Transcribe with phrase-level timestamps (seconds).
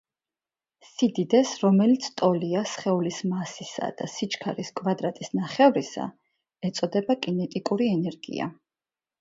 [0.91, 6.09] სიდიდეს, რომელიც ტოლია სხეულის მასისა და სიჩქარის კვადრატის ნახევრისა,
[6.71, 8.51] ეწოდება კინეტიკური ენერგია.